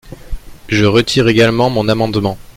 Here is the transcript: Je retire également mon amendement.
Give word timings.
Je 0.67 0.85
retire 0.85 1.27
également 1.27 1.69
mon 1.69 1.87
amendement. 1.87 2.35